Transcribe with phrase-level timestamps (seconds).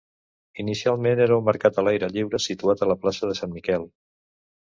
[0.61, 3.87] Inicialment era un mercat a l'aire lliure situat a la plaça de Sant Miquel.